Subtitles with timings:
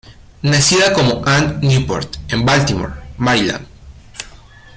[0.41, 3.67] Nacida como Anne Newport en Baltimore, Maryland.